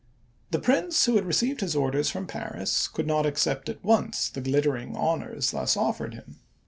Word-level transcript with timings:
The 0.49 0.57
Prince, 0.57 1.05
who 1.05 1.13
had 1.13 1.25
received 1.25 1.61
his 1.61 1.75
orders 1.75 2.09
from 2.09 2.25
Paris, 2.25 2.87
could 2.87 3.05
not 3.05 3.27
accept 3.27 3.69
at 3.69 3.83
once 3.83 4.29
the 4.29 4.41
glittering 4.41 4.95
honors 4.95 5.51
thus 5.51 5.77
offered 5.77 6.15
him. 6.15 6.37